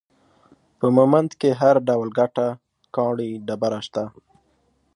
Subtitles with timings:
[0.79, 2.47] په مومند کې هر ډول ګټه،
[2.95, 4.03] کاڼي، ډبره، شته